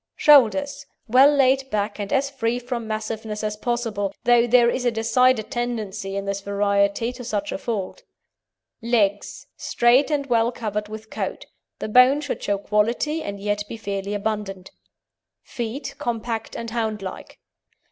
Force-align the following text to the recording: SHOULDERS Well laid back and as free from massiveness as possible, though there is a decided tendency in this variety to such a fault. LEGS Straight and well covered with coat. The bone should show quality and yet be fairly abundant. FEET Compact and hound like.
SHOULDERS 0.15 0.87
Well 1.07 1.31
laid 1.31 1.69
back 1.69 1.99
and 1.99 2.11
as 2.11 2.27
free 2.27 2.57
from 2.57 2.87
massiveness 2.87 3.43
as 3.43 3.55
possible, 3.55 4.15
though 4.23 4.47
there 4.47 4.67
is 4.67 4.83
a 4.83 4.89
decided 4.89 5.51
tendency 5.51 6.15
in 6.15 6.25
this 6.25 6.41
variety 6.41 7.13
to 7.13 7.23
such 7.23 7.51
a 7.51 7.57
fault. 7.59 8.01
LEGS 8.81 9.45
Straight 9.57 10.09
and 10.09 10.25
well 10.25 10.51
covered 10.51 10.87
with 10.87 11.11
coat. 11.11 11.45
The 11.77 11.87
bone 11.87 12.19
should 12.19 12.41
show 12.41 12.57
quality 12.57 13.21
and 13.21 13.39
yet 13.39 13.61
be 13.69 13.77
fairly 13.77 14.15
abundant. 14.15 14.71
FEET 15.43 15.93
Compact 15.99 16.55
and 16.55 16.71
hound 16.71 17.03
like. 17.03 17.37